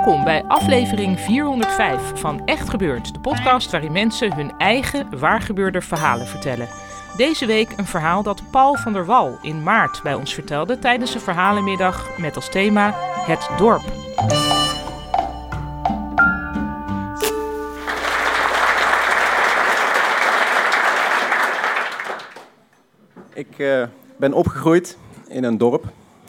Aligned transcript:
Welkom 0.00 0.24
bij 0.24 0.44
aflevering 0.44 1.20
405 1.20 2.12
van 2.14 2.44
Echt 2.44 2.70
Gebeurd, 2.70 3.14
de 3.14 3.20
podcast 3.20 3.70
waarin 3.70 3.92
mensen 3.92 4.34
hun 4.34 4.52
eigen 4.58 5.18
waargebeurde 5.18 5.80
verhalen 5.80 6.26
vertellen. 6.26 6.68
Deze 7.16 7.46
week 7.46 7.72
een 7.76 7.86
verhaal 7.86 8.22
dat 8.22 8.42
Paul 8.50 8.76
van 8.76 8.92
der 8.92 9.04
Wal 9.04 9.38
in 9.42 9.62
maart 9.62 10.00
bij 10.02 10.14
ons 10.14 10.34
vertelde 10.34 10.78
tijdens 10.78 11.14
een 11.14 11.20
verhalenmiddag 11.20 12.18
met 12.18 12.36
als 12.36 12.50
thema 12.50 12.94
Het 13.26 13.48
dorp. 13.58 13.82
Ik 23.34 23.58
eh, 23.58 23.86
ben 24.16 24.32
opgegroeid 24.32 24.98
in 25.28 25.44
een 25.44 25.58
dorp, 25.58 25.84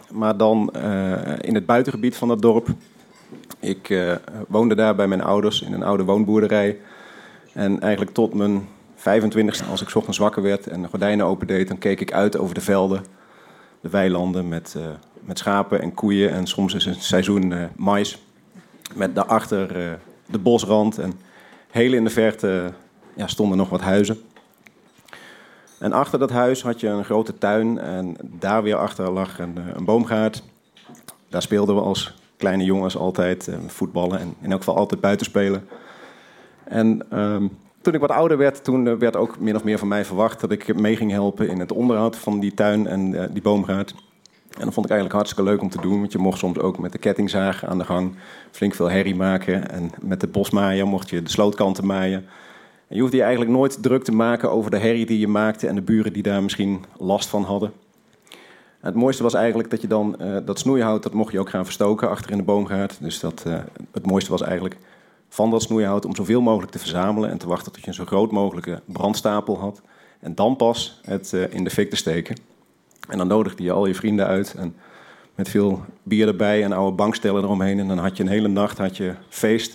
maar 0.10 0.38
dan 0.38 0.70
eh, 0.74 1.36
in 1.42 1.56
het 1.56 1.66
buitengebied 1.66 2.16
van 2.16 2.28
dat 2.28 2.42
dorp. 2.42 2.68
Ik 3.62 3.90
eh, 3.90 4.16
woonde 4.48 4.76
daar 4.76 4.96
bij 4.96 5.08
mijn 5.08 5.22
ouders 5.24 5.62
in 5.62 5.74
een 5.74 5.84
oude 5.84 6.04
woonboerderij. 6.04 6.78
En 7.54 7.80
eigenlijk 7.80 8.14
tot 8.14 8.34
mijn 8.34 8.68
25e, 8.98 9.70
als 9.70 9.82
ik 9.82 9.96
ochtends 9.96 10.18
wakker 10.18 10.42
werd 10.42 10.68
en 10.68 10.82
de 10.82 10.88
gordijnen 10.88 11.26
opendeed, 11.26 11.68
dan 11.68 11.78
keek 11.78 12.02
ik 12.02 12.14
uit 12.14 12.38
over 12.38 12.56
de 12.56 12.62
velden, 12.62 13.06
de 13.82 13.90
weilanden 13.90 14.48
met, 14.48 14.76
eh, 14.78 14.84
met 15.20 15.38
schapen 15.38 15.82
en 15.82 15.94
koeien. 15.94 16.32
En 16.32 16.48
soms 16.48 16.74
is 16.74 16.86
het 16.86 17.04
seizoen 17.04 17.54
eh, 17.54 17.64
mais. 17.76 18.22
Met 18.96 19.16
daarachter 19.16 19.68
de 20.26 20.40
bosrand 20.40 20.98
en 20.98 21.14
heel 21.70 21.94
in 21.94 22.04
de 22.04 22.10
verte 22.10 22.74
ja, 23.14 23.28
stonden 23.28 23.58
nog 23.58 23.70
wat 23.70 23.82
huizen. 23.82 24.22
En 25.80 25.94
achter 25.94 26.20
dat 26.20 26.30
huis 26.30 26.62
had 26.62 26.80
je 26.80 26.88
een 26.88 27.06
grote 27.06 27.38
tuin 27.38 27.80
en 27.80 28.16
daar 28.22 28.64
weer 28.64 28.76
achter 28.76 29.12
lag 29.12 29.40
een, 29.40 29.58
een 29.76 29.86
boomgaard. 29.86 30.44
Daar 31.30 31.42
speelden 31.42 31.76
we 31.76 31.82
als 31.82 32.21
kleine 32.42 32.64
jongens 32.64 32.98
altijd 32.98 33.48
eh, 33.48 33.56
voetballen 33.68 34.20
en 34.20 34.36
in 34.42 34.52
elk 34.52 34.60
geval 34.60 34.76
altijd 34.76 35.02
buiten 35.02 35.26
spelen. 35.26 35.68
En 36.64 37.06
ehm, 37.10 37.48
toen 37.82 37.94
ik 37.94 38.00
wat 38.00 38.12
ouder 38.12 38.38
werd, 38.38 38.64
toen 38.64 38.88
eh, 38.88 38.94
werd 38.94 39.16
ook 39.16 39.40
min 39.40 39.56
of 39.56 39.64
meer 39.64 39.78
van 39.78 39.88
mij 39.88 40.06
verwacht 40.06 40.42
dat 40.42 40.52
ik 40.52 40.76
mee 40.76 40.96
ging 40.96 41.12
helpen 41.12 41.50
in 41.50 41.60
het 41.60 41.72
onderhoud 41.72 42.18
van 42.18 42.40
die 42.40 42.54
tuin 42.54 42.88
en 42.88 43.14
eh, 43.14 43.30
die 43.32 43.42
boomgaard. 43.42 43.94
En 44.58 44.66
dat 44.66 44.74
vond 44.74 44.86
ik 44.86 44.92
eigenlijk 44.92 45.14
hartstikke 45.14 45.52
leuk 45.52 45.62
om 45.62 45.70
te 45.70 45.82
doen, 45.82 46.00
want 46.00 46.12
je 46.12 46.18
mocht 46.18 46.38
soms 46.38 46.60
ook 46.60 46.80
met 46.80 46.92
de 46.92 46.98
kettingzaag 46.98 47.66
aan 47.66 47.78
de 47.78 47.86
gang 47.86 48.16
flink 48.52 48.74
veel 48.74 48.90
herrie 48.90 49.16
maken. 49.16 49.70
En 49.72 49.92
met 50.02 50.20
de 50.20 50.28
bosmaaier 50.28 50.88
mocht 50.88 51.10
je 51.10 51.24
de 51.24 51.30
slootkanten 51.30 51.86
maaien. 51.86 52.26
En 52.88 52.96
je 52.96 53.02
hoefde 53.02 53.18
je 53.18 53.24
eigenlijk 53.24 53.52
nooit 53.52 53.84
druk 53.84 54.04
te 54.04 54.12
maken 54.12 54.52
over 54.52 54.72
de 54.72 54.78
herrie 54.78 55.06
die 55.06 55.20
je 55.20 55.28
maakte 55.28 55.68
en 55.68 55.76
de 55.76 55.82
buren 55.82 56.14
die 56.14 56.24
daar 56.24 56.44
misschien 56.44 56.84
last 56.98 57.30
van 57.30 57.44
hadden. 57.44 57.72
Het 58.82 58.96
mooiste 58.96 59.24
was 59.24 59.34
eigenlijk 59.34 59.70
dat 59.70 59.82
je 59.82 59.88
dan 59.88 60.20
eh, 60.20 60.38
dat 60.46 60.60
snoeihout, 60.60 61.04
dat 61.04 61.14
mocht 61.14 61.32
je 61.32 61.40
ook 61.40 61.50
gaan 61.50 61.66
verstoken 61.66 62.10
achter 62.10 62.32
in 62.32 62.38
de 62.38 62.44
boomgaard. 62.44 62.98
Dus 63.02 63.20
dat, 63.20 63.44
eh, 63.46 63.60
het 63.92 64.06
mooiste 64.06 64.32
was 64.32 64.42
eigenlijk 64.42 64.78
van 65.30 65.50
dat 65.52 65.62
snoeihout 65.62 66.06
om 66.06 66.16
zoveel 66.16 66.42
mogelijk 66.42 66.72
te 66.72 66.80
verzamelen 66.80 67.30
en 67.30 67.38
te 67.38 67.48
wachten 67.48 67.72
tot 67.72 67.82
je 67.82 67.88
een 67.88 67.94
zo 67.94 68.06
groot 68.06 68.32
mogelijke 68.32 68.82
brandstapel 68.86 69.60
had. 69.60 69.82
En 70.20 70.36
dan 70.36 70.56
pas 70.56 71.00
het 71.02 71.34
eh, 71.34 71.54
in 71.54 71.64
de 71.64 71.70
fik 71.70 71.90
te 71.90 71.96
steken. 71.96 72.36
En 73.10 73.18
dan 73.18 73.28
nodigde 73.28 73.64
je 73.64 73.72
al 73.72 73.86
je 73.86 73.96
vrienden 73.96 74.26
uit 74.26 74.54
en 74.58 74.76
met 75.36 75.50
veel 75.50 75.86
bier 76.04 76.28
erbij 76.28 76.64
en 76.64 76.72
oude 76.72 76.96
bankstellen 76.96 77.44
eromheen. 77.44 77.80
En 77.80 77.88
dan 77.88 77.98
had 77.98 78.18
je 78.18 78.24
een 78.24 78.30
hele 78.30 78.48
nacht 78.48 78.78
had 78.78 78.98
je 78.98 79.14
feest. 79.30 79.72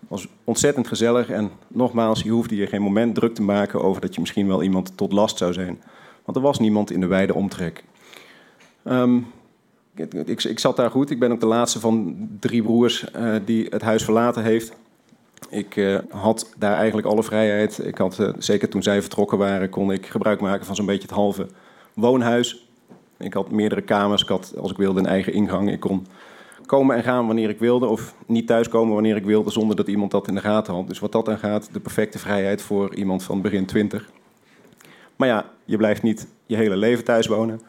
Het 0.00 0.08
was 0.08 0.28
ontzettend 0.44 0.88
gezellig 0.88 1.30
en 1.30 1.50
nogmaals, 1.68 2.22
je 2.22 2.30
hoefde 2.30 2.56
je 2.56 2.66
geen 2.66 2.82
moment 2.82 3.14
druk 3.14 3.34
te 3.34 3.42
maken 3.42 3.82
over 3.82 4.00
dat 4.00 4.14
je 4.14 4.20
misschien 4.20 4.46
wel 4.46 4.62
iemand 4.62 4.96
tot 4.96 5.12
last 5.12 5.38
zou 5.38 5.52
zijn. 5.52 5.82
Want 6.24 6.36
er 6.36 6.42
was 6.42 6.58
niemand 6.58 6.90
in 6.90 7.00
de 7.00 7.06
wijde 7.06 7.34
omtrek. 7.34 7.84
Ehm, 8.86 9.18
ik, 9.94 10.44
ik, 10.44 10.58
zat 10.58 10.76
daar 10.76 10.90
goed. 10.90 11.10
Ik 11.10 11.18
ben 11.18 11.32
ook 11.32 11.40
de 11.40 11.46
laatste 11.46 11.80
van 11.80 12.16
drie 12.40 12.62
broers 12.62 13.10
eh, 13.10 13.34
die 13.44 13.66
het 13.70 13.82
huis 13.82 14.04
verlaten 14.04 14.42
heeft. 14.42 14.72
Ik 15.48 15.76
eh, 15.76 15.98
had 16.10 16.52
daar 16.58 16.76
eigenlijk 16.76 17.06
alle 17.06 17.22
vrijheid. 17.22 17.86
Ik 17.86 17.98
had, 17.98 18.18
eh, 18.18 18.28
zeker 18.38 18.68
toen 18.68 18.82
zij 18.82 19.00
vertrokken 19.00 19.38
waren, 19.38 19.70
kon 19.70 19.92
ik 19.92 20.06
gebruik 20.06 20.40
maken 20.40 20.66
van 20.66 20.74
zo'n 20.74 20.86
beetje 20.86 21.02
het 21.02 21.16
halve 21.16 21.46
woonhuis. 21.94 22.68
Ik 23.18 23.34
had 23.34 23.50
meerdere 23.50 23.82
kamers. 23.82 24.22
Ik 24.22 24.28
had, 24.28 24.54
als 24.58 24.70
ik 24.70 24.76
wilde, 24.76 25.00
een 25.00 25.06
eigen 25.06 25.32
ingang. 25.32 25.70
Ik 25.70 25.80
kon 25.80 26.06
komen 26.66 26.96
en 26.96 27.02
gaan 27.02 27.26
wanneer 27.26 27.48
ik 27.48 27.58
wilde. 27.58 27.86
Of 27.86 28.14
niet 28.26 28.46
thuiskomen 28.46 28.94
wanneer 28.94 29.16
ik 29.16 29.24
wilde, 29.24 29.50
zonder 29.50 29.76
dat 29.76 29.88
iemand 29.88 30.10
dat 30.10 30.28
in 30.28 30.34
de 30.34 30.40
gaten 30.40 30.74
had. 30.74 30.88
Dus 30.88 30.98
wat 30.98 31.12
dat 31.12 31.28
aan 31.28 31.38
gaat, 31.38 31.68
de 31.72 31.80
perfecte 31.80 32.18
vrijheid 32.18 32.62
voor 32.62 32.94
iemand 32.94 33.22
van 33.22 33.40
begin 33.40 33.66
twintig. 33.66 34.10
Maar 35.16 35.28
ja, 35.28 35.50
je 35.64 35.76
blijft 35.76 36.02
niet 36.02 36.26
je 36.46 36.56
hele 36.56 36.76
leven 36.76 37.04
thuis 37.04 37.26
wonen. 37.26 37.60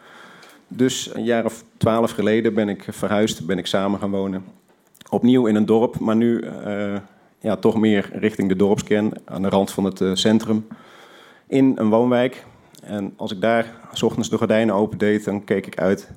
Dus 0.67 1.15
een 1.15 1.23
jaar 1.23 1.45
of 1.45 1.63
twaalf 1.77 2.11
geleden 2.11 2.53
ben 2.53 2.69
ik 2.69 2.85
verhuisd, 2.89 3.45
ben 3.45 3.57
ik 3.57 3.65
samen 3.65 3.99
gaan 3.99 4.11
wonen. 4.11 4.45
Opnieuw 5.09 5.45
in 5.45 5.55
een 5.55 5.65
dorp, 5.65 5.99
maar 5.99 6.15
nu 6.15 6.39
eh, 6.39 6.95
ja, 7.39 7.55
toch 7.55 7.77
meer 7.77 8.09
richting 8.13 8.49
de 8.49 8.55
dorpskern, 8.55 9.13
aan 9.25 9.41
de 9.41 9.49
rand 9.49 9.71
van 9.71 9.83
het 9.83 10.01
eh, 10.01 10.11
centrum. 10.13 10.67
In 11.47 11.73
een 11.75 11.89
woonwijk. 11.89 12.45
En 12.83 13.13
als 13.15 13.31
ik 13.31 13.41
daar 13.41 13.73
s 13.93 14.01
ochtends 14.01 14.29
de 14.29 14.37
gordijnen 14.37 14.75
opendeed, 14.75 15.25
dan 15.25 15.43
keek 15.43 15.65
ik 15.67 15.79
uit 15.79 16.11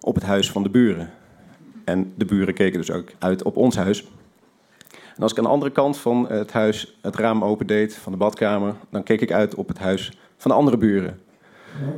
op 0.00 0.14
het 0.14 0.24
huis 0.24 0.50
van 0.50 0.62
de 0.62 0.68
buren. 0.68 1.10
En 1.84 2.12
de 2.16 2.24
buren 2.24 2.54
keken 2.54 2.78
dus 2.78 2.90
ook 2.90 3.08
uit 3.18 3.42
op 3.42 3.56
ons 3.56 3.76
huis. 3.76 4.06
En 5.16 5.22
als 5.22 5.32
ik 5.32 5.38
aan 5.38 5.44
de 5.44 5.50
andere 5.50 5.72
kant 5.72 5.98
van 5.98 6.28
het 6.28 6.52
huis 6.52 6.98
het 7.00 7.16
raam 7.16 7.44
opendeed, 7.44 7.94
van 7.94 8.12
de 8.12 8.18
badkamer, 8.18 8.74
dan 8.90 9.02
keek 9.02 9.20
ik 9.20 9.32
uit 9.32 9.54
op 9.54 9.68
het 9.68 9.78
huis 9.78 10.18
van 10.36 10.50
de 10.50 10.56
andere 10.56 10.76
buren. 10.76 11.20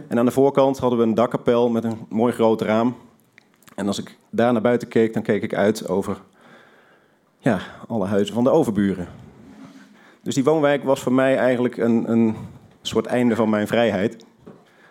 En 0.09 0.19
aan 0.19 0.25
de 0.25 0.31
voorkant 0.31 0.79
hadden 0.79 0.99
we 0.99 1.05
een 1.05 1.15
dakkapel 1.15 1.71
met 1.71 1.85
een 1.85 2.07
mooi 2.09 2.33
groot 2.33 2.61
raam. 2.61 2.97
En 3.75 3.87
als 3.87 3.99
ik 3.99 4.17
daar 4.31 4.53
naar 4.53 4.63
buiten 4.63 4.89
keek, 4.89 5.13
dan 5.13 5.23
keek 5.23 5.43
ik 5.43 5.55
uit 5.55 5.89
over 5.89 6.21
ja, 7.39 7.61
alle 7.89 8.07
huizen 8.07 8.35
van 8.35 8.45
de 8.45 8.51
overburen. 8.51 9.09
Dus 10.23 10.35
die 10.35 10.45
woonwijk 10.45 10.85
was 10.85 11.01
voor 11.01 11.13
mij 11.13 11.37
eigenlijk 11.37 11.77
een, 11.77 12.11
een 12.11 12.37
soort 12.83 13.07
einde 13.07 13.37
van 13.37 13.51
mijn 13.51 13.67
vrijheid. 13.67 14.13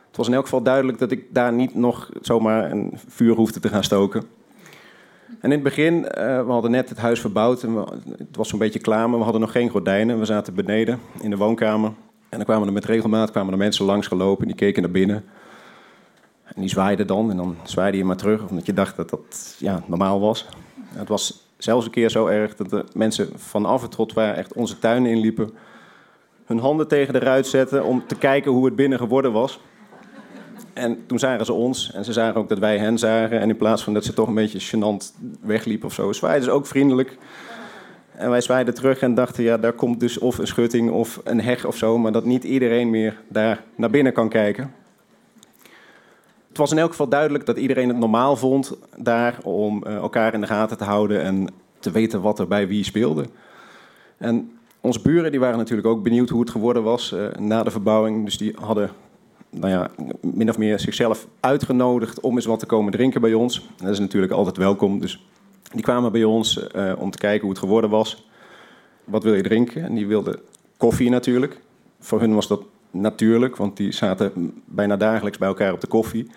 Het 0.08 0.18
was 0.18 0.28
in 0.28 0.34
elk 0.34 0.44
geval 0.44 0.62
duidelijk 0.62 1.00
dat 1.00 1.12
ik 1.12 1.26
daar 1.34 1.54
niet 1.54 1.76
nog 1.76 2.10
zomaar 2.22 2.72
een 2.72 2.94
vuur 3.08 3.36
hoefde 3.36 3.60
te 3.60 3.70
gaan 3.70 3.84
stoken. 3.84 4.24
En 5.28 5.44
in 5.44 5.52
het 5.52 5.64
begin, 5.64 6.10
eh, 6.10 6.46
we 6.46 6.52
hadden 6.52 6.72
net 6.72 6.90
het 6.90 6.98
huis 6.98 7.20
verbouwd 7.20 7.64
en 7.64 7.76
het 8.18 8.36
was 8.36 8.50
zo'n 8.50 8.60
beetje 8.60 8.80
klaar, 8.80 9.10
maar 9.10 9.18
we 9.18 9.24
hadden 9.24 9.42
nog 9.42 9.52
geen 9.52 9.70
gordijnen. 9.70 10.20
We 10.20 10.26
zaten 10.26 10.54
beneden 10.54 11.00
in 11.22 11.30
de 11.30 11.38
woonkamer. 11.38 11.92
En 12.38 12.44
dan 12.46 12.56
kwamen 12.56 12.68
er 12.68 12.82
met 12.82 12.86
regelmaat 12.86 13.32
kwamen 13.32 13.52
er 13.52 13.58
mensen 13.58 13.86
langs 13.86 14.08
gelopen, 14.08 14.48
die 14.48 14.56
keken 14.56 14.82
naar 14.82 14.92
binnen. 14.92 15.26
En 16.44 16.62
die 16.62 16.70
zwaaiden 16.70 17.08
dan 17.08 17.32
en 17.32 17.38
dan 17.38 17.56
zwaaide 17.64 17.98
je 17.98 18.06
maar 18.06 18.18
terug, 18.18 18.50
omdat 18.50 18.66
je 18.66 18.74
dacht 18.74 18.96
dat 18.96 19.10
dat 19.10 19.56
ja, 19.60 19.84
normaal 19.88 20.20
was. 20.20 20.46
Het 20.90 21.08
was 21.08 21.48
zelfs 21.58 21.86
een 21.86 21.92
keer 21.92 22.10
zo 22.10 22.28
erg 22.28 22.56
dat 22.56 22.70
de 22.70 22.86
mensen 22.94 23.30
van 23.36 23.66
af 23.66 23.84
en 23.84 23.90
tot 23.90 24.14
waar 24.14 24.34
echt 24.34 24.54
onze 24.54 24.80
tuinen 24.80 25.12
inliepen, 25.12 25.52
hun 26.46 26.60
handen 26.60 26.88
tegen 26.88 27.14
de 27.14 27.20
ruit 27.20 27.48
zetten 27.48 27.84
om 27.84 28.04
te 28.08 28.16
kijken 28.16 28.52
hoe 28.52 28.66
het 28.66 28.76
binnen 28.76 29.00
geworden 29.00 29.32
was. 29.32 29.60
En 30.74 31.06
toen 31.08 31.20
zagen 31.20 31.46
ze 31.46 31.54
ons 31.54 31.92
en 31.92 32.06
ze 32.06 32.14
zagen 32.14 32.42
ook 32.42 32.50
dat 32.50 32.60
wij 32.60 32.78
hen 32.78 32.98
zagen. 32.98 33.40
En 33.40 33.50
in 33.50 33.58
plaats 33.58 33.84
van 33.84 33.94
dat 33.94 34.06
ze 34.06 34.14
toch 34.14 34.28
een 34.28 34.34
beetje 34.34 34.78
gênant 34.78 35.20
wegliepen 35.42 35.88
of 35.88 35.94
zo, 35.94 36.12
zwaaiden 36.12 36.44
ze 36.44 36.52
ook 36.52 36.66
vriendelijk. 36.66 37.18
En 38.18 38.30
wij 38.30 38.42
zwaaiden 38.42 38.74
terug 38.74 39.00
en 39.00 39.14
dachten, 39.14 39.44
ja, 39.44 39.58
daar 39.58 39.74
komt 39.74 40.00
dus 40.00 40.18
of 40.18 40.38
een 40.38 40.48
schutting 40.48 40.92
of 40.92 41.22
een 41.24 41.42
heg 41.42 41.66
of 41.66 41.78
zo, 41.78 41.98
maar 41.98 42.12
dat 42.12 42.26
niet 42.26 42.44
iedereen 42.44 42.90
meer 42.90 43.22
daar 43.28 43.64
naar 43.76 43.90
binnen 43.90 44.14
kan 44.14 44.30
kijken. 44.30 44.74
Het 46.48 46.58
was 46.58 46.72
in 46.72 46.78
elk 46.78 46.90
geval 46.90 47.08
duidelijk 47.08 47.46
dat 47.46 47.58
iedereen 47.58 47.88
het 47.88 47.98
normaal 47.98 48.36
vond 48.36 48.78
daar 48.98 49.38
om 49.44 49.84
eh, 49.84 49.96
elkaar 49.96 50.34
in 50.34 50.42
de 50.42 50.48
gaten 50.48 50.78
te 50.78 50.84
houden 50.84 51.22
en 51.22 51.48
te 51.80 51.92
weten 51.92 52.22
wat 52.22 52.40
er 52.40 52.48
bij 52.48 52.68
wie 52.68 52.84
speelde. 52.84 53.26
En 54.18 54.52
onze 54.82 55.02
buren 55.02 55.32
die 55.32 55.40
waren 55.40 55.58
natuurlijk 55.58 55.88
ook 55.88 56.04
benieuwd 56.04 56.30
hoe 56.30 56.40
het 56.40 56.50
geworden 56.50 56.84
was 56.84 57.12
eh, 57.12 57.28
na 57.40 57.64
de 57.64 57.72
verbouwing. 57.72 58.26
Dus 58.26 58.38
die 58.38 58.56
hadden 58.60 58.90
nou 59.50 59.72
ja, 59.72 59.90
min 60.22 60.50
of 60.50 60.58
meer 60.58 60.80
zichzelf 60.80 61.28
uitgenodigd 61.40 62.20
om 62.20 62.36
eens 62.36 62.46
wat 62.46 62.60
te 62.60 62.66
komen 62.66 62.92
drinken 62.92 63.22
bij 63.22 63.34
ons. 63.34 63.70
Dat 63.76 63.90
is 63.90 64.00
natuurlijk 64.00 64.34
altijd 64.34 64.58
welkom. 64.58 65.00
Dus 65.00 65.28
die 65.74 65.84
kwamen 65.84 66.12
bij 66.12 66.24
ons 66.24 66.68
eh, 66.68 66.94
om 66.98 67.12
te 67.12 67.18
kijken 67.18 67.42
hoe 67.42 67.50
het 67.50 67.60
geworden 67.60 67.90
was. 67.90 68.28
Wat 69.04 69.24
wil 69.24 69.34
je 69.34 69.44
drinken? 69.44 69.84
En 69.84 69.96
die 69.96 70.08
wilden 70.08 70.40
koffie 70.78 71.10
natuurlijk. 71.10 71.62
Voor 72.00 72.20
hun 72.20 72.34
was 72.34 72.48
dat 72.48 72.62
natuurlijk, 72.92 73.56
want 73.56 73.78
die 73.78 73.92
zaten 73.92 74.62
bijna 74.66 74.98
dagelijks 74.98 75.38
bij 75.38 75.48
elkaar 75.48 75.74
op 75.74 75.82
de 75.82 75.88
koffie. 75.88 76.32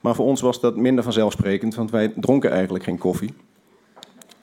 Maar 0.00 0.14
voor 0.14 0.26
ons 0.26 0.40
was 0.40 0.60
dat 0.60 0.76
minder 0.76 1.04
vanzelfsprekend, 1.04 1.74
want 1.74 1.90
wij 1.90 2.12
dronken 2.16 2.50
eigenlijk 2.50 2.84
geen 2.84 2.98
koffie. 2.98 3.34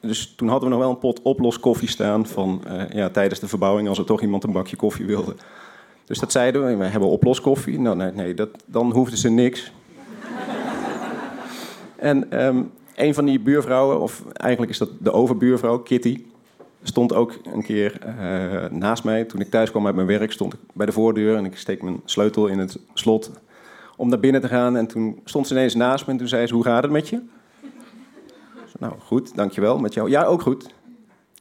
Dus 0.01 0.33
toen 0.35 0.47
hadden 0.47 0.69
we 0.69 0.75
nog 0.75 0.83
wel 0.83 0.93
een 0.93 0.99
pot 0.99 1.21
oploskoffie 1.21 1.89
staan 1.89 2.27
van 2.27 2.61
eh, 2.67 2.89
ja, 2.89 3.09
tijdens 3.09 3.39
de 3.39 3.47
verbouwing, 3.47 3.87
als 3.87 3.97
er 3.97 4.05
toch 4.05 4.21
iemand 4.21 4.43
een 4.43 4.51
bakje 4.51 4.75
koffie 4.75 5.05
wilde. 5.05 5.35
Dus 6.05 6.19
dat 6.19 6.31
zeiden 6.31 6.65
we, 6.65 6.75
we 6.75 6.85
hebben 6.85 7.09
oploskoffie. 7.09 7.79
Nou, 7.79 7.95
nee, 7.95 8.11
nee 8.11 8.33
dat, 8.33 8.49
dan 8.65 8.91
hoefden 8.91 9.17
ze 9.17 9.29
niks. 9.29 9.71
en 11.95 12.31
ehm, 12.31 12.61
een 12.95 13.13
van 13.13 13.25
die 13.25 13.39
buurvrouwen, 13.39 13.99
of 13.99 14.23
eigenlijk 14.33 14.71
is 14.71 14.77
dat 14.77 14.89
de 14.99 15.11
overbuurvrouw, 15.11 15.79
Kitty, 15.79 16.23
stond 16.83 17.13
ook 17.13 17.37
een 17.53 17.63
keer 17.63 17.99
eh, 17.99 18.69
naast 18.69 19.03
mij. 19.03 19.23
Toen 19.23 19.41
ik 19.41 19.49
thuis 19.49 19.71
kwam 19.71 19.85
uit 19.85 19.95
mijn 19.95 20.07
werk, 20.07 20.31
stond 20.31 20.53
ik 20.53 20.59
bij 20.73 20.85
de 20.85 20.91
voordeur 20.91 21.37
en 21.37 21.45
ik 21.45 21.57
steek 21.57 21.81
mijn 21.81 22.01
sleutel 22.05 22.47
in 22.47 22.59
het 22.59 22.79
slot 22.93 23.31
om 23.97 24.09
naar 24.09 24.19
binnen 24.19 24.41
te 24.41 24.47
gaan. 24.47 24.77
En 24.77 24.87
toen 24.87 25.19
stond 25.23 25.47
ze 25.47 25.53
ineens 25.53 25.75
naast 25.75 26.05
me 26.05 26.11
en 26.11 26.17
toen 26.17 26.27
zei 26.27 26.47
ze, 26.47 26.53
hoe 26.53 26.63
gaat 26.63 26.83
het 26.83 26.91
met 26.91 27.09
je? 27.09 27.21
nou, 28.79 28.93
goed, 28.99 29.35
dankjewel. 29.35 29.77
Met 29.77 29.93
jou? 29.93 30.09
Ja, 30.09 30.23
ook 30.23 30.41
goed. 30.41 30.73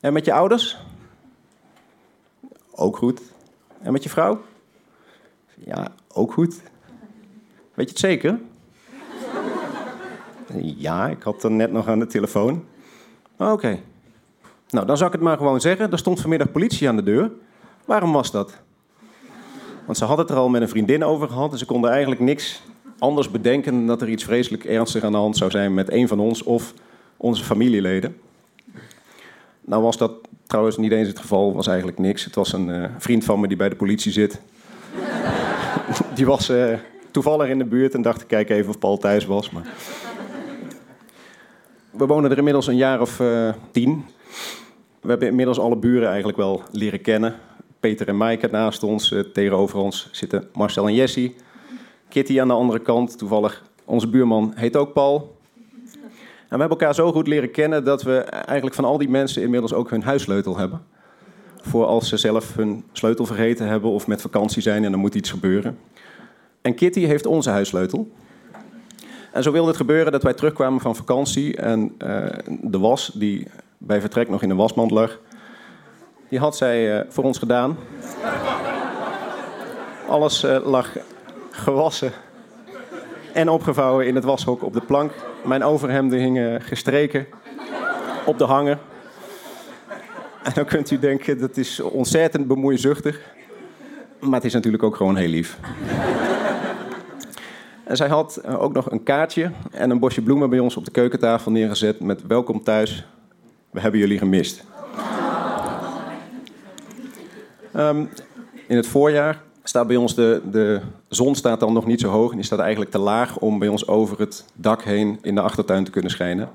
En 0.00 0.12
met 0.12 0.24
je 0.24 0.32
ouders? 0.32 0.78
Ook 2.70 2.96
goed. 2.96 3.20
En 3.80 3.92
met 3.92 4.02
je 4.02 4.08
vrouw? 4.08 4.40
Ja, 5.54 5.92
ook 6.08 6.32
goed. 6.32 6.60
Weet 7.74 7.86
je 7.86 7.92
het 7.92 7.98
zeker? 7.98 8.40
Ja, 10.60 11.08
ik 11.08 11.22
had 11.22 11.42
er 11.42 11.50
net 11.50 11.72
nog 11.72 11.88
aan 11.88 11.98
de 11.98 12.06
telefoon. 12.06 12.64
Oké. 13.38 13.78
Nou, 14.70 14.86
dan 14.86 14.96
zal 14.96 15.06
ik 15.06 15.12
het 15.12 15.22
maar 15.22 15.36
gewoon 15.36 15.60
zeggen. 15.60 15.90
Er 15.90 15.98
stond 15.98 16.20
vanmiddag 16.20 16.52
politie 16.52 16.88
aan 16.88 16.96
de 16.96 17.02
deur. 17.02 17.30
Waarom 17.84 18.12
was 18.12 18.30
dat? 18.30 18.62
Want 19.84 19.98
ze 19.98 20.04
had 20.04 20.18
het 20.18 20.30
er 20.30 20.36
al 20.36 20.48
met 20.48 20.62
een 20.62 20.68
vriendin 20.68 21.04
over 21.04 21.28
gehad. 21.28 21.52
En 21.52 21.58
ze 21.58 21.64
konden 21.64 21.90
eigenlijk 21.90 22.20
niks 22.20 22.62
anders 22.98 23.30
bedenken 23.30 23.72
dan 23.72 23.86
dat 23.86 24.02
er 24.02 24.08
iets 24.08 24.24
vreselijk 24.24 24.64
ernstig 24.64 25.02
aan 25.02 25.12
de 25.12 25.18
hand 25.18 25.36
zou 25.36 25.50
zijn 25.50 25.74
met 25.74 25.92
een 25.92 26.08
van 26.08 26.20
ons 26.20 26.42
of 26.42 26.74
onze 27.16 27.44
familieleden. 27.44 28.16
Nou 29.60 29.82
was 29.82 29.96
dat 29.96 30.12
trouwens 30.46 30.76
niet 30.76 30.92
eens 30.92 31.08
het 31.08 31.18
geval, 31.18 31.54
was 31.54 31.66
eigenlijk 31.66 31.98
niks. 31.98 32.24
Het 32.24 32.34
was 32.34 32.52
een 32.52 32.68
uh, 32.68 32.84
vriend 32.98 33.24
van 33.24 33.40
me 33.40 33.48
die 33.48 33.56
bij 33.56 33.68
de 33.68 33.76
politie 33.76 34.12
zit. 34.12 34.40
die 36.14 36.26
was 36.26 36.50
uh, 36.50 36.74
toevallig 37.10 37.48
in 37.48 37.58
de 37.58 37.64
buurt 37.64 37.94
en 37.94 38.02
dacht 38.02 38.20
ik 38.20 38.28
kijk 38.28 38.50
even 38.50 38.68
of 38.68 38.78
Paul 38.78 38.96
thuis 38.96 39.26
was. 39.26 39.50
Maar... 39.50 39.62
We 41.96 42.06
wonen 42.06 42.31
er 42.31 42.38
inmiddels 42.38 42.67
een 42.67 42.76
jaar 42.76 43.00
of 43.00 43.20
uh, 43.20 43.52
tien. 43.70 44.05
We 45.00 45.08
hebben 45.08 45.29
inmiddels 45.29 45.58
alle 45.58 45.76
buren 45.76 46.08
eigenlijk 46.08 46.38
wel 46.38 46.62
leren 46.70 47.00
kennen. 47.00 47.35
Peter 47.81 48.08
en 48.08 48.17
Maaike 48.17 48.49
naast 48.50 48.82
ons, 48.82 49.14
tegenover 49.32 49.79
ons 49.79 50.08
zitten 50.12 50.49
Marcel 50.52 50.87
en 50.87 50.94
Jessie. 50.94 51.37
Kitty 52.08 52.41
aan 52.41 52.49
de 52.49 52.55
andere 52.55 52.79
kant, 52.79 53.19
toevallig 53.19 53.62
onze 53.85 54.08
buurman 54.08 54.52
heet 54.55 54.76
ook 54.76 54.93
Paul. 54.93 55.37
En 55.94 56.61
we 56.61 56.61
hebben 56.61 56.69
elkaar 56.69 56.94
zo 56.94 57.12
goed 57.12 57.26
leren 57.26 57.50
kennen 57.50 57.85
dat 57.85 58.02
we 58.02 58.19
eigenlijk 58.19 58.75
van 58.75 58.85
al 58.85 58.99
die 58.99 59.08
mensen 59.08 59.43
inmiddels 59.43 59.73
ook 59.73 59.91
hun 59.91 60.02
huissleutel 60.02 60.56
hebben. 60.56 60.82
Voor 61.61 61.87
als 61.87 62.08
ze 62.08 62.17
zelf 62.17 62.55
hun 62.55 62.85
sleutel 62.93 63.26
vergeten 63.26 63.67
hebben 63.67 63.91
of 63.91 64.06
met 64.06 64.20
vakantie 64.20 64.62
zijn 64.62 64.85
en 64.85 64.93
er 64.93 64.99
moet 64.99 65.14
iets 65.14 65.31
gebeuren. 65.31 65.79
En 66.62 66.75
Kitty 66.75 67.00
heeft 67.00 67.26
onze 67.26 67.50
huissleutel. 67.50 68.08
En 69.34 69.42
zo 69.42 69.52
wilde 69.52 69.69
het 69.69 69.76
gebeuren 69.76 70.12
dat 70.12 70.22
wij 70.22 70.34
terugkwamen 70.34 70.81
van 70.81 70.96
vakantie 70.96 71.56
en 71.56 71.94
uh, 71.98 72.26
de 72.46 72.78
was 72.78 73.10
die 73.14 73.46
bij 73.78 74.00
vertrek 74.00 74.28
nog 74.28 74.42
in 74.42 74.50
een 74.50 74.56
wasmand 74.56 74.90
lag, 74.90 75.19
die 76.28 76.38
had 76.38 76.56
zij 76.56 76.98
uh, 76.98 77.04
voor 77.08 77.25
ons 77.25 77.38
gedaan. 77.38 77.76
Alles 80.08 80.44
uh, 80.44 80.56
lag 80.64 80.96
gewassen 81.50 82.12
en 83.32 83.48
opgevouwen 83.48 84.06
in 84.06 84.14
het 84.14 84.25
washok 84.25 84.62
op 84.62 84.72
de 84.72 84.81
plank. 84.81 85.12
Mijn 85.44 85.64
overhemden 85.64 86.19
hingen 86.19 86.60
gestreken 86.60 87.26
op 88.25 88.38
de 88.38 88.44
hanger. 88.44 88.78
En 90.42 90.52
dan 90.54 90.64
kunt 90.64 90.90
u 90.90 90.98
denken, 90.98 91.38
dat 91.38 91.56
is 91.56 91.81
ontzettend 91.81 92.46
bemoeizuchtig. 92.46 93.20
Maar 94.20 94.34
het 94.34 94.44
is 94.44 94.52
natuurlijk 94.52 94.82
ook 94.82 94.96
gewoon 94.96 95.16
heel 95.16 95.28
lief. 95.28 95.58
Zij 97.96 98.08
had 98.08 98.37
eh, 98.37 98.62
ook 98.62 98.73
nog 98.73 98.91
een 98.91 99.02
kaartje 99.02 99.50
en 99.70 99.91
een 99.91 99.99
bosje 99.99 100.23
bloemen 100.23 100.50
bij 100.50 100.58
ons 100.58 100.76
op 100.76 100.85
de 100.85 100.91
keukentafel 100.91 101.50
neergezet 101.50 102.00
met 102.00 102.26
welkom 102.26 102.62
thuis, 102.62 103.06
we 103.70 103.81
hebben 103.81 104.00
jullie 104.00 104.19
gemist. 104.19 104.64
Um, 107.76 108.08
in 108.69 108.76
het 108.76 108.87
voorjaar 108.87 109.43
staat 109.62 109.87
bij 109.87 109.96
ons 109.96 110.14
de, 110.14 110.41
de 110.50 110.81
zon 111.08 111.35
staat 111.35 111.61
dan 111.61 111.73
nog 111.73 111.87
niet 111.87 112.00
zo 112.00 112.08
hoog 112.08 112.31
en 112.31 112.37
die 112.37 112.44
staat 112.44 112.58
eigenlijk 112.58 112.91
te 112.91 112.99
laag 112.99 113.38
om 113.38 113.58
bij 113.58 113.69
ons 113.69 113.88
over 113.88 114.19
het 114.19 114.44
dak 114.55 114.82
heen 114.82 115.19
in 115.23 115.35
de 115.35 115.41
achtertuin 115.41 115.85
te 115.85 115.91
kunnen 115.91 116.11
schijnen. 116.11 116.49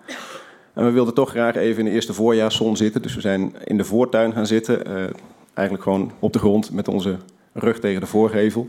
En 0.73 0.85
we 0.85 0.91
wilden 0.91 1.13
toch 1.13 1.29
graag 1.29 1.55
even 1.55 1.79
in 1.79 1.85
de 1.85 1.91
eerste 1.91 2.13
voorjaarszon 2.13 2.77
zitten, 2.77 3.01
dus 3.01 3.15
we 3.15 3.21
zijn 3.21 3.55
in 3.63 3.77
de 3.77 3.83
voortuin 3.83 4.33
gaan 4.33 4.47
zitten, 4.47 4.87
uh, 4.87 5.03
eigenlijk 5.53 5.83
gewoon 5.83 6.11
op 6.19 6.33
de 6.33 6.39
grond 6.39 6.71
met 6.71 6.87
onze 6.87 7.17
rug 7.53 7.79
tegen 7.79 8.01
de 8.01 8.07
voorgevel. 8.07 8.67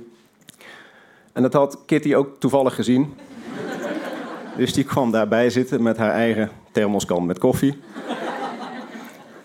En 1.40 1.50
dat 1.50 1.60
had 1.60 1.78
Kitty 1.86 2.14
ook 2.14 2.28
toevallig 2.38 2.74
gezien. 2.74 3.14
Dus 4.56 4.72
die 4.72 4.84
kwam 4.84 5.10
daarbij 5.10 5.50
zitten 5.50 5.82
met 5.82 5.96
haar 5.96 6.10
eigen 6.10 6.50
thermoskan 6.72 7.26
met 7.26 7.38
koffie. 7.38 7.78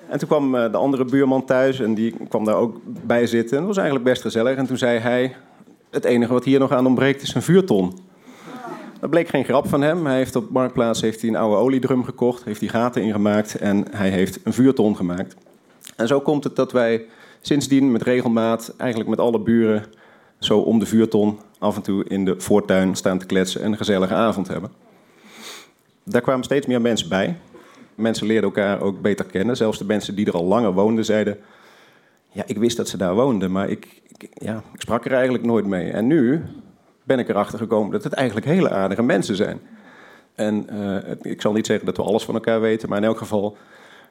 En 0.10 0.20
toen 0.20 0.28
kwam 0.28 0.56
eh, 0.56 0.72
de 0.72 0.78
andere 0.78 1.06
buurman 1.06 1.46
thuis 1.46 1.80
en 1.80 1.94
die 1.94 2.16
kwam 2.30 2.46
daar 2.46 2.56
ook 2.56 2.78
bij 2.84 3.28
zitten. 3.28 3.52
En 3.52 3.58
dat 3.58 3.68
was 3.68 3.78
eigenlijk 3.78 4.06
best 4.06 4.22
gezellig. 4.22 4.58
En 4.58 4.66
toen 4.66 4.78
zei 4.78 5.00
hij, 5.00 5.36
het 5.90 6.06
enige 6.06 6.34
wat 6.34 6.44
hier 6.44 6.60
nog 6.60 6.72
aan 6.72 6.86
ontbreekt 6.86 7.22
is 7.22 7.34
een 7.34 7.42
vuurton. 7.42 7.98
Dat 9.00 9.10
bleek 9.10 9.28
geen 9.28 9.46
grap 9.46 9.68
van 9.68 9.82
hem. 9.82 10.06
Hij 10.06 10.18
heeft 10.18 10.36
op 10.36 10.50
Marktplaats 10.50 11.02
heeft 11.02 11.22
hij 11.22 11.30
een 11.30 11.36
oude 11.36 11.58
oliedrum 11.58 12.04
gekocht, 12.04 12.44
heeft 12.44 12.60
die 12.60 12.70
gaten 12.70 13.02
ingemaakt 13.02 13.56
en 13.56 13.86
hij 13.92 14.10
heeft 14.10 14.40
een 14.44 14.54
vuurton 14.54 14.96
gemaakt. 14.96 15.36
En 15.96 16.08
zo 16.08 16.20
komt 16.20 16.44
het 16.44 16.56
dat 16.56 16.72
wij 16.72 17.06
sindsdien 17.42 17.92
met 17.92 18.02
regelmaat, 18.02 18.74
eigenlijk 18.78 19.10
met 19.10 19.20
alle 19.20 19.40
buren, 19.40 19.86
zo 20.40 20.60
om 20.60 20.80
de 20.80 20.86
vuurton 20.86 21.40
af 21.60 21.76
en 21.76 21.82
toe 21.82 22.04
in 22.04 22.26
de 22.26 22.40
voortuin 22.40 22.96
staan 22.96 23.20
te 23.20 23.26
kletsen 23.26 23.62
en 23.62 23.72
een 23.72 23.78
gezellige 23.78 24.14
avond 24.14 24.48
hebben. 24.48 24.72
Daar 26.04 26.22
kwamen 26.22 26.44
steeds 26.44 26.66
meer 26.66 26.82
mensen 26.82 27.10
bij 27.10 27.38
mensen 27.96 28.28
leerden 28.28 28.50
elkaar 28.50 28.82
ook 28.82 29.02
beter 29.02 29.26
kennen. 29.26 29.58
Zelfs 29.58 29.78
de 29.78 29.86
mensen 29.86 30.16
die 30.16 30.26
er 30.26 30.34
al 30.34 30.46
langer 30.46 30.74
woonden 30.74 31.06
zeiden... 31.06 31.38
Ja, 32.32 32.44
ik 32.46 32.58
wist 32.58 32.78
dat 32.78 32.90
ze 32.90 32.98
daar 32.98 33.16
woonden, 33.16 33.52
maar 33.52 33.70
ik, 33.70 34.02
ja, 34.34 34.64
ik 34.74 34.82
sprak 34.82 35.06
er 35.06 35.14
eigenlijk 35.14 35.44
nooit 35.44 35.66
mee. 35.66 35.92
En 35.92 36.08
nu 36.08 36.44
ben 37.04 37.20
ik 37.20 37.30
erachter 37.30 37.60
gekomen 37.60 37.92
dat 37.92 38.04
het 38.04 38.14
eigenlijk 38.14 38.48
hele 38.48 38.70
aardige 38.70 39.04
mensen 39.04 39.36
zijn. 39.36 39.60
En 40.36 40.68
uh, 40.72 40.98
ik 41.22 41.42
zal 41.42 41.54
niet 41.54 41.66
zeggen 41.66 41.86
dat 41.86 41.98
we 41.98 42.04
alles 42.04 42.24
van 42.24 42.34
elkaar 42.34 42.62
weten, 42.62 42.90
maar 42.90 42.98
in 42.98 43.04
elk 43.04 43.18
geval 43.18 43.58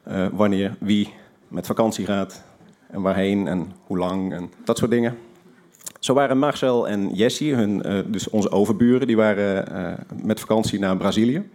uh, 0.07 0.27
wanneer 0.31 0.75
wie 0.79 1.13
met 1.47 1.65
vakantie 1.65 2.05
gaat 2.05 2.43
en 2.87 3.01
waarheen 3.01 3.47
en 3.47 3.71
hoe 3.85 3.97
lang 3.97 4.33
en 4.33 4.51
dat 4.63 4.77
soort 4.77 4.91
dingen. 4.91 5.17
Zo 6.05 6.13
waren 6.13 6.37
Marcel 6.37 6.87
en 6.87 7.09
Jessie, 7.13 7.55
hun, 7.55 7.81
uh, 7.85 7.99
dus 8.07 8.29
onze 8.29 8.51
overburen, 8.51 9.07
die 9.07 9.15
waren 9.15 10.05
met 10.23 10.39
vakantie 10.39 10.79
naar 10.79 10.97
Brazilië. 10.97 11.49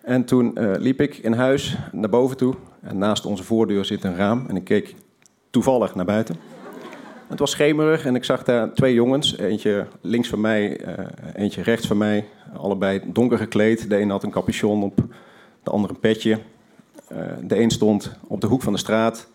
En 0.00 0.24
toen 0.24 0.54
uh, 0.58 0.70
liep 0.78 1.00
ik 1.00 1.16
in 1.16 1.32
huis 1.32 1.76
naar 1.92 2.08
boven 2.08 2.36
toe. 2.36 2.54
En 2.80 2.98
naast 2.98 3.26
onze 3.26 3.44
voordeur 3.44 3.84
zit 3.84 4.04
een 4.04 4.16
raam. 4.16 4.44
En 4.48 4.56
ik 4.56 4.64
keek 4.64 4.94
toevallig 5.50 5.94
naar 5.94 6.04
buiten. 6.04 6.36
Het 7.28 7.38
was 7.38 7.50
schemerig 7.50 8.04
en 8.04 8.14
ik 8.14 8.24
zag 8.24 8.44
daar 8.44 8.72
twee 8.72 8.94
jongens. 8.94 9.38
Eentje 9.38 9.86
links 10.00 10.28
van 10.28 10.40
mij, 10.40 10.80
eentje 11.34 11.62
rechts 11.62 11.86
van 11.86 11.96
mij. 11.96 12.24
Allebei 12.56 13.02
donker 13.06 13.38
gekleed. 13.38 13.88
De 13.88 14.00
een 14.00 14.10
had 14.10 14.22
een 14.22 14.30
capuchon 14.30 14.82
op, 14.82 14.96
de 15.62 15.70
ander 15.70 15.90
een 15.90 16.00
petje. 16.00 16.38
De 17.42 17.60
een 17.60 17.70
stond 17.70 18.16
op 18.26 18.40
de 18.40 18.46
hoek 18.46 18.62
van 18.62 18.72
de 18.72 18.78
straat. 18.78 19.28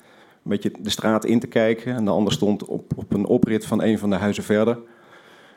Een 0.43 0.51
beetje 0.51 0.71
de 0.79 0.89
straat 0.89 1.25
in 1.25 1.39
te 1.39 1.48
kijken. 1.48 1.95
En 1.95 2.05
de 2.05 2.12
ander 2.12 2.33
stond 2.33 2.65
op 2.65 2.99
een 3.19 3.25
oprit 3.25 3.65
van 3.65 3.81
een 3.81 3.99
van 3.99 4.09
de 4.09 4.15
huizen 4.15 4.43
verder. 4.43 4.75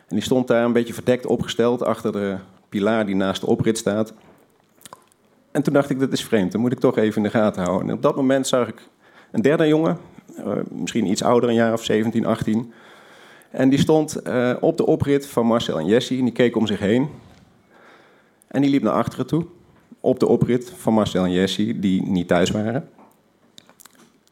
En 0.08 0.16
die 0.16 0.22
stond 0.22 0.48
daar 0.48 0.64
een 0.64 0.72
beetje 0.72 0.94
verdekt 0.94 1.26
opgesteld 1.26 1.82
achter 1.82 2.12
de 2.12 2.36
pilaar 2.68 3.06
die 3.06 3.14
naast 3.14 3.40
de 3.40 3.46
oprit 3.46 3.78
staat. 3.78 4.14
En 5.50 5.62
toen 5.62 5.72
dacht 5.72 5.90
ik, 5.90 6.00
dat 6.00 6.12
is 6.12 6.24
vreemd, 6.24 6.52
dat 6.52 6.60
moet 6.60 6.72
ik 6.72 6.78
toch 6.78 6.96
even 6.96 7.16
in 7.16 7.22
de 7.22 7.38
gaten 7.38 7.62
houden. 7.62 7.88
En 7.88 7.94
op 7.94 8.02
dat 8.02 8.16
moment 8.16 8.46
zag 8.46 8.68
ik 8.68 8.88
een 9.30 9.42
derde 9.42 9.66
jongen, 9.66 9.98
uh, 10.38 10.52
misschien 10.70 11.06
iets 11.06 11.22
ouder, 11.22 11.48
een 11.48 11.54
jaar 11.54 11.72
of 11.72 11.84
17, 11.84 12.26
18. 12.26 12.72
En 13.50 13.68
die 13.68 13.78
stond 13.78 14.26
uh, 14.26 14.52
op 14.60 14.76
de 14.76 14.86
oprit 14.86 15.26
van 15.26 15.46
Marcel 15.46 15.78
en 15.78 15.86
Jessie 15.86 16.18
en 16.18 16.24
die 16.24 16.32
keek 16.32 16.56
om 16.56 16.66
zich 16.66 16.78
heen. 16.78 17.08
En 18.48 18.60
die 18.60 18.70
liep 18.70 18.82
naar 18.82 18.92
achteren 18.92 19.26
toe, 19.26 19.46
op 20.00 20.18
de 20.20 20.26
oprit 20.26 20.72
van 20.76 20.94
Marcel 20.94 21.24
en 21.24 21.32
Jessie, 21.32 21.78
die 21.78 22.02
niet 22.02 22.28
thuis 22.28 22.50
waren. 22.50 22.88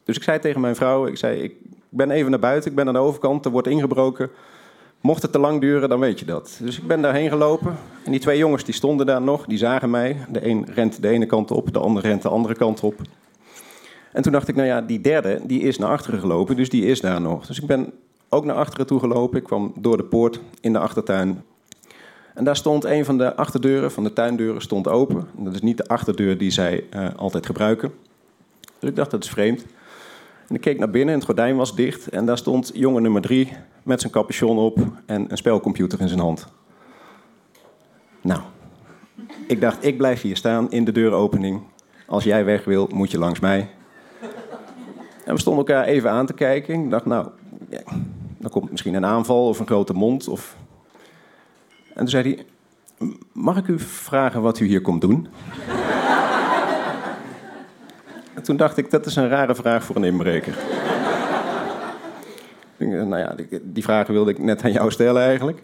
Dus 0.03 0.15
ik 0.15 0.23
zei 0.23 0.39
tegen 0.39 0.61
mijn 0.61 0.75
vrouw, 0.75 1.05
ik 1.05 1.17
zei, 1.17 1.41
ik 1.41 1.55
ben 1.97 2.11
even 2.11 2.31
naar 2.31 2.39
buiten, 2.39 2.69
ik 2.69 2.75
ben 2.75 2.87
aan 2.87 2.93
de 2.93 2.99
overkant, 2.99 3.45
er 3.45 3.51
wordt 3.51 3.67
ingebroken. 3.67 4.29
Mocht 5.01 5.21
het 5.21 5.31
te 5.31 5.39
lang 5.39 5.61
duren, 5.61 5.89
dan 5.89 5.99
weet 5.99 6.19
je 6.19 6.25
dat. 6.25 6.57
Dus 6.61 6.77
ik 6.77 6.87
ben 6.87 7.01
daarheen 7.01 7.29
gelopen. 7.29 7.77
En 8.05 8.11
die 8.11 8.19
twee 8.19 8.37
jongens 8.37 8.63
die 8.63 8.73
stonden 8.73 9.05
daar 9.05 9.21
nog, 9.21 9.45
die 9.45 9.57
zagen 9.57 9.89
mij. 9.89 10.25
De 10.29 10.45
een 10.47 10.65
rent 10.73 11.01
de 11.01 11.07
ene 11.07 11.25
kant 11.25 11.51
op, 11.51 11.73
de 11.73 11.79
ander 11.79 12.03
rent 12.03 12.21
de 12.21 12.29
andere 12.29 12.55
kant 12.55 12.83
op. 12.83 12.95
En 14.11 14.21
toen 14.21 14.31
dacht 14.31 14.47
ik, 14.47 14.55
nou 14.55 14.67
ja, 14.67 14.81
die 14.81 15.01
derde, 15.01 15.39
die 15.43 15.61
is 15.61 15.77
naar 15.77 15.89
achteren 15.89 16.19
gelopen, 16.19 16.55
dus 16.55 16.69
die 16.69 16.85
is 16.85 17.01
daar 17.01 17.21
nog. 17.21 17.45
Dus 17.45 17.61
ik 17.61 17.67
ben 17.67 17.93
ook 18.29 18.45
naar 18.45 18.55
achteren 18.55 18.87
toe 18.87 18.99
gelopen. 18.99 19.37
Ik 19.37 19.43
kwam 19.43 19.73
door 19.75 19.97
de 19.97 20.03
poort 20.03 20.39
in 20.61 20.73
de 20.73 20.79
achtertuin. 20.79 21.43
En 22.33 22.43
daar 22.43 22.55
stond 22.55 22.83
een 22.83 23.05
van 23.05 23.17
de 23.17 23.35
achterdeuren, 23.35 23.91
van 23.91 24.03
de 24.03 24.13
tuindeuren, 24.13 24.61
stond 24.61 24.87
open. 24.87 25.27
En 25.37 25.43
dat 25.43 25.53
is 25.53 25.61
niet 25.61 25.77
de 25.77 25.87
achterdeur 25.87 26.37
die 26.37 26.51
zij 26.51 26.85
uh, 26.95 27.07
altijd 27.15 27.45
gebruiken. 27.45 27.91
Dus 28.79 28.89
ik 28.89 28.95
dacht, 28.95 29.11
dat 29.11 29.23
is 29.23 29.29
vreemd. 29.29 29.65
En 30.51 30.57
ik 30.57 30.63
keek 30.63 30.79
naar 30.79 30.89
binnen 30.89 31.09
en 31.09 31.15
het 31.15 31.25
gordijn 31.25 31.55
was 31.55 31.75
dicht. 31.75 32.07
En 32.07 32.25
daar 32.25 32.37
stond 32.37 32.71
jongen 32.73 33.01
nummer 33.01 33.21
drie 33.21 33.53
met 33.83 34.01
zijn 34.01 34.13
capuchon 34.13 34.57
op 34.57 34.79
en 35.05 35.31
een 35.31 35.37
spelcomputer 35.37 36.01
in 36.01 36.07
zijn 36.07 36.19
hand. 36.19 36.47
Nou, 38.21 38.41
ik 39.47 39.61
dacht, 39.61 39.85
ik 39.85 39.97
blijf 39.97 40.21
hier 40.21 40.37
staan 40.37 40.71
in 40.71 40.85
de 40.85 40.91
deuropening. 40.91 41.61
Als 42.07 42.23
jij 42.23 42.45
weg 42.45 42.63
wil, 42.63 42.89
moet 42.93 43.11
je 43.11 43.17
langs 43.17 43.39
mij. 43.39 43.69
En 45.25 45.33
we 45.33 45.39
stonden 45.39 45.65
elkaar 45.65 45.85
even 45.85 46.11
aan 46.11 46.25
te 46.25 46.33
kijken. 46.33 46.83
Ik 46.83 46.89
dacht, 46.89 47.05
nou, 47.05 47.27
dan 48.37 48.51
komt 48.51 48.71
misschien 48.71 48.93
een 48.93 49.05
aanval 49.05 49.47
of 49.47 49.59
een 49.59 49.67
grote 49.67 49.93
mond. 49.93 50.27
Of... 50.27 50.57
En 51.87 51.95
toen 51.95 52.09
zei 52.09 52.23
hij, 52.23 52.45
mag 53.31 53.57
ik 53.57 53.67
u 53.67 53.79
vragen 53.79 54.41
wat 54.41 54.59
u 54.59 54.65
hier 54.65 54.81
komt 54.81 55.01
doen? 55.01 55.27
En 58.33 58.43
toen 58.43 58.57
dacht 58.57 58.77
ik, 58.77 58.91
dat 58.91 59.05
is 59.05 59.15
een 59.15 59.29
rare 59.29 59.55
vraag 59.55 59.83
voor 59.83 59.95
een 59.95 60.03
inbreker. 60.03 60.57
nou 62.77 63.17
ja, 63.17 63.33
die, 63.35 63.47
die 63.63 63.83
vragen 63.83 64.13
wilde 64.13 64.31
ik 64.31 64.39
net 64.39 64.63
aan 64.63 64.71
jou 64.71 64.91
stellen 64.91 65.21
eigenlijk. 65.21 65.63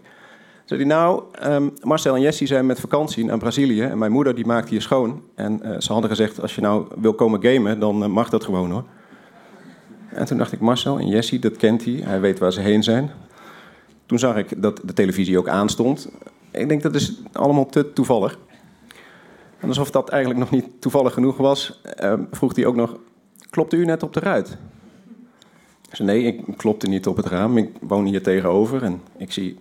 Zei 0.68 0.86
nou, 0.86 1.24
um, 1.44 1.74
Marcel 1.82 2.16
en 2.16 2.22
Jessie 2.22 2.48
zijn 2.48 2.66
met 2.66 2.80
vakantie 2.80 3.26
naar 3.26 3.38
Brazilië. 3.38 3.82
En 3.82 3.98
mijn 3.98 4.12
moeder 4.12 4.36
die 4.36 4.46
maakt 4.46 4.70
hier 4.70 4.82
schoon. 4.82 5.24
En 5.36 5.60
uh, 5.64 5.76
ze 5.80 5.92
hadden 5.92 6.10
gezegd, 6.10 6.42
als 6.42 6.56
je 6.56 6.62
nou 6.62 6.88
wil 6.96 7.14
komen 7.14 7.44
gamen, 7.44 7.80
dan 7.80 8.04
uh, 8.04 8.10
mag 8.10 8.30
dat 8.30 8.44
gewoon 8.44 8.72
hoor. 8.72 8.84
En 10.10 10.26
toen 10.26 10.38
dacht 10.38 10.52
ik, 10.52 10.60
Marcel 10.60 11.00
en 11.00 11.08
Jessie, 11.08 11.40
dat 11.40 11.58
kent 11.58 11.86
hij. 11.86 11.94
Hij 11.94 12.20
weet 12.20 12.40
waar 12.40 12.54
ze 12.54 12.60
heen 12.60 12.84
zijn. 12.84 13.12
Toen 14.06 14.20
zag 14.20 14.36
ik 14.36 14.62
dat 14.62 14.82
de 14.84 14.94
televisie 14.94 15.38
ook 15.38 15.48
aanstond. 15.48 16.10
Ik 16.52 16.70
denk, 16.70 16.82
dat 16.82 16.96
is 16.96 17.22
allemaal 17.32 17.66
te 17.66 17.94
toevallig. 17.94 18.38
En 19.60 19.68
alsof 19.68 19.92
dat 19.92 20.10
eigenlijk 20.10 20.40
nog 20.40 20.52
niet 20.52 20.82
toevallig 20.82 21.14
genoeg 21.14 21.38
was, 21.38 21.82
uh, 22.04 22.14
vroeg 22.32 22.56
hij 22.56 22.66
ook 22.66 22.76
nog... 22.76 22.98
Klopte 23.50 23.76
u 23.76 23.86
net 23.86 24.04
op 24.04 24.14
de 24.14 24.20
ruit? 24.20 24.58
Zei, 25.92 26.08
nee, 26.08 26.24
ik 26.24 26.58
klopte 26.58 26.88
niet 26.88 27.08
op 27.08 27.18
het 27.18 27.26
raam. 27.26 27.58
Ik 27.58 27.70
woon 27.82 28.06
hier 28.06 28.24
tegenover 28.24 28.84
en 28.84 29.02
ik 29.18 29.32
zie 29.32 29.58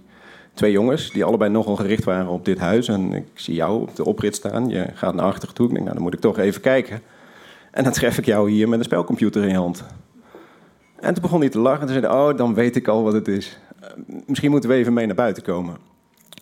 twee 0.54 0.72
jongens... 0.72 1.10
die 1.10 1.24
allebei 1.24 1.50
nogal 1.50 1.76
gericht 1.76 2.04
waren 2.04 2.28
op 2.28 2.44
dit 2.44 2.58
huis. 2.58 2.88
En 2.88 3.12
ik 3.12 3.26
zie 3.34 3.54
jou 3.54 3.80
op 3.80 3.96
de 3.96 4.04
oprit 4.04 4.34
staan. 4.34 4.68
Je 4.68 4.86
gaat 4.94 5.14
naar 5.14 5.24
achteren 5.24 5.54
toe. 5.54 5.66
Ik 5.66 5.72
denk, 5.72 5.84
nou, 5.84 5.94
dan 5.94 6.04
moet 6.04 6.14
ik 6.14 6.20
toch 6.20 6.38
even 6.38 6.60
kijken. 6.60 7.00
En 7.70 7.84
dan 7.84 7.92
tref 7.92 8.18
ik 8.18 8.24
jou 8.24 8.50
hier 8.50 8.68
met 8.68 8.78
een 8.78 8.84
spelcomputer 8.84 9.42
in 9.42 9.48
je 9.48 9.54
hand. 9.54 9.84
En 11.00 11.14
toen 11.14 11.22
begon 11.22 11.40
hij 11.40 11.48
te 11.48 11.58
lachen 11.58 11.88
en 11.88 11.88
zei 11.88 12.06
oh, 12.06 12.36
dan 12.36 12.54
weet 12.54 12.76
ik 12.76 12.88
al 12.88 13.02
wat 13.02 13.12
het 13.12 13.28
is. 13.28 13.58
Uh, 13.82 13.88
misschien 14.26 14.50
moeten 14.50 14.70
we 14.70 14.76
even 14.76 14.92
mee 14.92 15.06
naar 15.06 15.14
buiten 15.14 15.42
komen. 15.42 15.76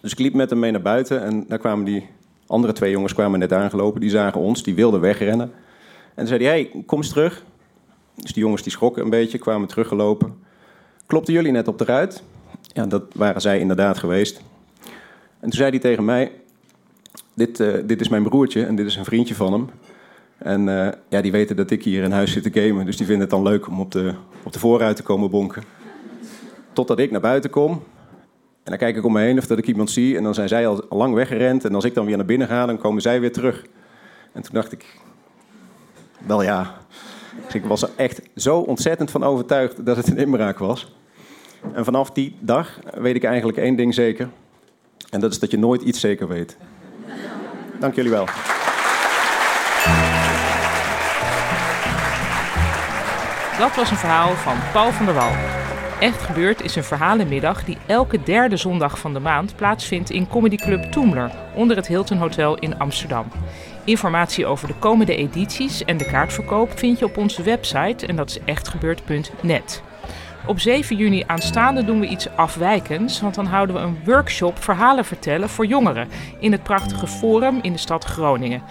Dus 0.01 0.13
ik 0.13 0.19
liep 0.19 0.35
met 0.35 0.51
hem 0.51 0.59
mee 0.59 0.71
naar 0.71 0.83
buiten 0.83 1.23
en 1.23 1.45
daar 1.49 1.59
kwamen 1.59 1.85
die 1.85 2.09
andere 2.47 2.73
twee 2.73 2.91
jongens 2.91 3.15
kwamen 3.15 3.39
net 3.39 3.53
aangelopen. 3.53 4.01
Die 4.01 4.11
zagen 4.11 4.41
ons, 4.41 4.63
die 4.63 4.75
wilden 4.75 5.01
wegrennen. 5.01 5.53
En 6.15 6.15
toen 6.15 6.27
zei 6.27 6.45
hij, 6.45 6.53
hey, 6.53 6.83
kom 6.87 6.99
eens 6.99 7.09
terug. 7.09 7.45
Dus 8.15 8.33
die 8.33 8.43
jongens 8.43 8.63
die 8.63 8.73
schrokken 8.73 9.03
een 9.03 9.11
beetje, 9.11 9.39
kwamen 9.39 9.69
teruggelopen. 9.69 10.35
Klopten 11.07 11.35
jullie 11.35 11.53
net 11.53 11.69
op 11.69 11.79
de 11.79 11.85
ruit? 11.85 12.23
Ja, 12.73 12.87
dat 12.87 13.03
waren 13.15 13.41
zij 13.41 13.59
inderdaad 13.59 13.99
geweest. 13.99 14.43
En 15.41 15.51
toen 15.51 15.53
zei 15.53 15.71
hij 15.71 15.79
tegen 15.79 16.05
mij, 16.05 16.33
dit, 17.35 17.61
uh, 17.61 17.75
dit 17.85 18.01
is 18.01 18.09
mijn 18.09 18.23
broertje 18.23 18.65
en 18.65 18.77
dit 18.77 18.87
is 18.87 18.97
een 18.97 19.05
vriendje 19.05 19.35
van 19.35 19.53
hem. 19.53 19.69
En 20.39 20.61
uh, 20.67 20.89
ja, 21.09 21.21
die 21.21 21.33
weten 21.33 21.57
dat 21.57 21.71
ik 21.71 21.85
hier 21.85 22.03
in 22.03 22.13
huis 22.13 22.33
zit 22.33 22.53
te 22.53 22.61
gamen. 22.61 22.87
Dus 22.87 22.97
die 22.97 23.07
vinden 23.07 23.23
het 23.23 23.31
dan 23.31 23.43
leuk 23.43 23.67
om 23.67 23.81
op 23.81 23.93
de, 23.93 24.15
op 24.43 24.53
de 24.53 24.59
voorruit 24.59 24.97
te 24.97 25.03
komen 25.03 25.31
bonken. 25.31 25.63
Totdat 26.73 26.99
ik 26.99 27.11
naar 27.11 27.21
buiten 27.21 27.51
kom. 27.51 27.83
En 28.65 28.71
dan 28.71 28.79
kijk 28.79 28.97
ik 28.97 29.05
om 29.05 29.13
me 29.13 29.21
heen 29.21 29.39
of 29.39 29.47
dat 29.47 29.59
ik 29.59 29.67
iemand 29.67 29.91
zie. 29.91 30.17
En 30.17 30.23
dan 30.23 30.35
zijn 30.35 30.49
zij 30.49 30.67
al 30.67 30.85
lang 30.89 31.15
weggerend. 31.15 31.65
En 31.65 31.75
als 31.75 31.85
ik 31.85 31.95
dan 31.95 32.07
weer 32.07 32.17
naar 32.17 32.27
binnen 32.27 32.49
ga, 32.49 32.67
dan 32.67 32.79
komen 32.79 33.03
zij 33.03 33.21
weer 33.21 33.33
terug. 33.33 33.65
En 34.33 34.43
toen 34.43 34.55
dacht 34.55 34.73
ik... 34.73 34.85
Wel 36.27 36.43
ja... 36.43 36.83
Dus 37.45 37.55
ik 37.55 37.65
was 37.65 37.83
er 37.83 37.91
echt 37.97 38.21
zo 38.37 38.59
ontzettend 38.59 39.11
van 39.11 39.25
overtuigd 39.25 39.87
dat 39.87 39.97
het 39.97 40.09
een 40.09 40.17
inbraak 40.17 40.59
was. 40.59 40.93
En 41.73 41.85
vanaf 41.85 42.11
die 42.11 42.37
dag 42.41 42.79
weet 42.95 43.15
ik 43.15 43.25
eigenlijk 43.25 43.59
één 43.59 43.77
ding 43.77 43.95
zeker. 43.95 44.29
En 45.11 45.21
dat 45.21 45.33
is 45.33 45.39
dat 45.39 45.51
je 45.51 45.59
nooit 45.59 45.83
iets 45.83 46.01
zeker 46.01 46.29
weet. 46.29 46.57
Dank 47.81 47.95
jullie 47.95 48.11
wel. 48.11 48.25
Dat 53.59 53.77
was 53.77 53.91
een 53.91 53.97
verhaal 53.97 54.35
van 54.35 54.57
Paul 54.73 54.93
van 54.93 55.05
der 55.05 55.15
Wal. 55.15 55.64
Echt 56.01 56.23
gebeurd 56.23 56.63
is 56.63 56.77
een 56.77 56.85
verhalenmiddag 56.85 57.65
die 57.65 57.79
elke 57.87 58.23
derde 58.23 58.57
zondag 58.57 58.99
van 58.99 59.13
de 59.13 59.21
maand 59.21 59.57
plaatsvindt 59.57 60.11
in 60.11 60.29
Comedy 60.29 60.57
Club 60.57 60.83
Toemler 60.83 61.31
onder 61.55 61.77
het 61.77 61.87
Hilton 61.87 62.19
Hotel 62.19 62.59
in 62.59 62.79
Amsterdam. 62.79 63.27
Informatie 63.85 64.47
over 64.47 64.69
de 64.69 64.75
komende 64.79 65.17
edities 65.17 65.85
en 65.85 65.97
de 65.97 66.05
kaartverkoop 66.05 66.79
vind 66.79 66.99
je 66.99 67.05
op 67.05 67.17
onze 67.17 67.43
website 67.43 68.07
en 68.07 68.17
dat 68.17 68.29
is 68.31 68.39
echtgebeurd.net. 68.45 69.83
Op 70.47 70.61
7 70.61 70.97
juni 70.97 71.23
aanstaande 71.27 71.85
doen 71.85 72.01
we 72.01 72.07
iets 72.07 72.29
afwijkends, 72.37 73.21
want 73.21 73.35
dan 73.35 73.47
houden 73.47 73.77
we 73.77 73.83
een 73.83 73.99
workshop 74.05 74.63
verhalen 74.63 75.05
vertellen 75.05 75.49
voor 75.49 75.67
jongeren 75.67 76.09
in 76.39 76.53
het 76.53 76.63
prachtige 76.63 77.07
Forum 77.07 77.59
in 77.63 77.73
de 77.73 77.79
stad 77.79 78.05
Groningen. 78.05 78.63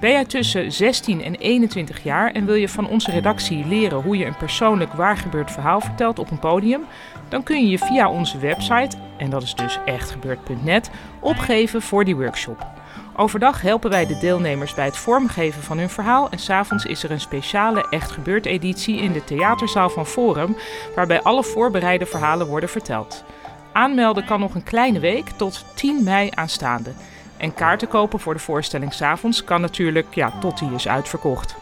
Ben 0.00 0.10
jij 0.10 0.24
tussen 0.24 0.72
16 0.72 1.22
en 1.22 1.34
21 1.34 2.02
jaar 2.02 2.32
en 2.32 2.46
wil 2.46 2.54
je 2.54 2.68
van 2.68 2.88
onze 2.88 3.10
redactie 3.10 3.66
leren 3.66 4.02
hoe 4.02 4.16
je 4.16 4.26
een 4.26 4.36
persoonlijk 4.36 4.92
waargebeurd 4.92 5.50
verhaal 5.50 5.80
vertelt 5.80 6.18
op 6.18 6.30
een 6.30 6.38
podium? 6.38 6.84
Dan 7.28 7.42
kun 7.42 7.60
je 7.60 7.70
je 7.70 7.78
via 7.78 8.10
onze 8.10 8.38
website, 8.38 8.96
en 9.18 9.30
dat 9.30 9.42
is 9.42 9.54
dus 9.54 9.78
echtgebeurd.net, 9.84 10.90
opgeven 11.20 11.82
voor 11.82 12.04
die 12.04 12.16
workshop. 12.16 12.79
Overdag 13.20 13.62
helpen 13.62 13.90
wij 13.90 14.06
de 14.06 14.18
deelnemers 14.18 14.74
bij 14.74 14.84
het 14.84 14.96
vormgeven 14.96 15.62
van 15.62 15.78
hun 15.78 15.90
verhaal 15.90 16.30
en 16.30 16.38
s'avonds 16.38 16.84
is 16.84 17.02
er 17.02 17.10
een 17.10 17.20
speciale 17.20 17.88
Echt 17.90 18.10
Gebeurd 18.10 18.46
editie 18.46 18.96
in 18.96 19.12
de 19.12 19.24
theaterzaal 19.24 19.90
van 19.90 20.06
Forum, 20.06 20.56
waarbij 20.94 21.22
alle 21.22 21.44
voorbereide 21.44 22.06
verhalen 22.06 22.46
worden 22.46 22.68
verteld. 22.68 23.24
Aanmelden 23.72 24.24
kan 24.24 24.40
nog 24.40 24.54
een 24.54 24.62
kleine 24.62 24.98
week 24.98 25.28
tot 25.28 25.64
10 25.74 26.04
mei 26.04 26.30
aanstaande. 26.34 26.92
En 27.36 27.54
kaarten 27.54 27.88
kopen 27.88 28.20
voor 28.20 28.34
de 28.34 28.40
voorstelling 28.40 28.92
s'avonds 28.92 29.44
kan 29.44 29.60
natuurlijk 29.60 30.14
ja, 30.14 30.38
tot 30.38 30.58
die 30.58 30.74
is 30.74 30.88
uitverkocht. 30.88 31.56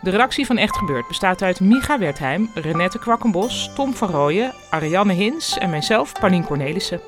De 0.00 0.10
redactie 0.10 0.46
van 0.46 0.56
Echt 0.56 0.76
Gebeurd 0.76 1.08
bestaat 1.08 1.42
uit 1.42 1.60
Micha 1.60 1.98
Wertheim, 1.98 2.50
Renette 2.54 2.98
Kwakkenbos, 2.98 3.70
Tom 3.74 3.94
van 3.94 4.08
Rooyen, 4.08 4.52
Ariane 4.70 5.12
Hins 5.12 5.58
en 5.58 5.70
mijzelf, 5.70 6.12
Panien 6.20 6.44
Cornelissen. 6.44 7.00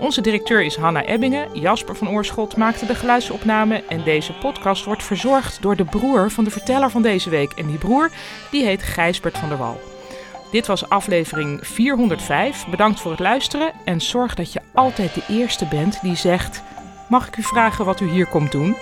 Onze 0.00 0.20
directeur 0.20 0.62
is 0.62 0.76
Hanna 0.76 1.04
Ebbingen, 1.04 1.60
Jasper 1.60 1.96
van 1.96 2.08
Oorschot 2.08 2.56
maakte 2.56 2.86
de 2.86 2.94
geluidsopname 2.94 3.84
en 3.88 4.02
deze 4.04 4.32
podcast 4.32 4.84
wordt 4.84 5.02
verzorgd 5.02 5.62
door 5.62 5.76
de 5.76 5.84
broer 5.84 6.30
van 6.30 6.44
de 6.44 6.50
verteller 6.50 6.90
van 6.90 7.02
deze 7.02 7.30
week. 7.30 7.52
En 7.52 7.66
die 7.66 7.78
broer, 7.78 8.10
die 8.50 8.64
heet 8.64 8.82
Gijsbert 8.82 9.38
van 9.38 9.48
der 9.48 9.58
Wal. 9.58 9.80
Dit 10.50 10.66
was 10.66 10.88
aflevering 10.88 11.66
405. 11.66 12.66
Bedankt 12.66 13.00
voor 13.00 13.10
het 13.10 13.20
luisteren 13.20 13.72
en 13.84 14.00
zorg 14.00 14.34
dat 14.34 14.52
je 14.52 14.60
altijd 14.74 15.14
de 15.14 15.22
eerste 15.28 15.66
bent 15.66 16.00
die 16.02 16.16
zegt... 16.16 16.62
Mag 17.08 17.26
ik 17.28 17.36
u 17.36 17.42
vragen 17.42 17.84
wat 17.84 18.00
u 18.00 18.08
hier 18.08 18.26
komt 18.26 18.52
doen? 18.52 18.76